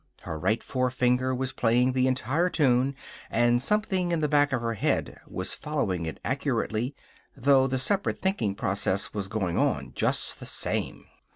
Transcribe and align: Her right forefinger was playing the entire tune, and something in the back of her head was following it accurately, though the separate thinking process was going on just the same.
Her 0.21 0.39
right 0.39 0.63
forefinger 0.63 1.35
was 1.35 1.51
playing 1.51 1.91
the 1.91 2.07
entire 2.07 2.49
tune, 2.49 2.95
and 3.29 3.61
something 3.61 4.11
in 4.11 4.19
the 4.19 4.27
back 4.27 4.51
of 4.51 4.59
her 4.59 4.73
head 4.73 5.19
was 5.27 5.53
following 5.53 6.07
it 6.07 6.19
accurately, 6.25 6.95
though 7.37 7.67
the 7.67 7.77
separate 7.77 8.17
thinking 8.17 8.55
process 8.55 9.13
was 9.13 9.27
going 9.27 9.59
on 9.59 9.91
just 9.93 10.39
the 10.39 10.47
same. 10.47 11.05